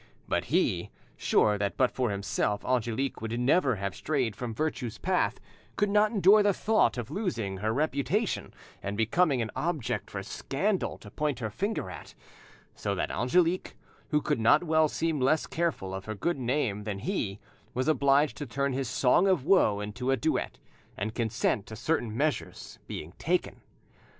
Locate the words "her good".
16.05-16.39